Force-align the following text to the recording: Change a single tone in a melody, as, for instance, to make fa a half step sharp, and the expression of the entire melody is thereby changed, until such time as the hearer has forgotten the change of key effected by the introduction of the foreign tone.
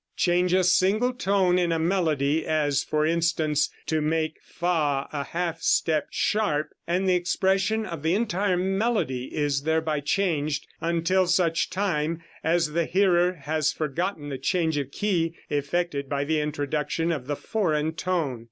Change 0.17 0.51
a 0.51 0.63
single 0.63 1.13
tone 1.13 1.59
in 1.59 1.71
a 1.71 1.77
melody, 1.77 2.43
as, 2.43 2.83
for 2.83 3.05
instance, 3.05 3.69
to 3.85 4.01
make 4.01 4.39
fa 4.41 5.07
a 5.13 5.23
half 5.25 5.61
step 5.61 6.07
sharp, 6.09 6.71
and 6.87 7.07
the 7.07 7.13
expression 7.13 7.85
of 7.85 8.01
the 8.01 8.15
entire 8.15 8.57
melody 8.57 9.25
is 9.25 9.61
thereby 9.61 9.99
changed, 9.99 10.65
until 10.81 11.27
such 11.27 11.69
time 11.69 12.19
as 12.43 12.73
the 12.73 12.85
hearer 12.85 13.33
has 13.43 13.71
forgotten 13.71 14.29
the 14.29 14.39
change 14.39 14.75
of 14.79 14.89
key 14.89 15.35
effected 15.51 16.09
by 16.09 16.23
the 16.23 16.41
introduction 16.41 17.11
of 17.11 17.27
the 17.27 17.35
foreign 17.35 17.93
tone. 17.93 18.39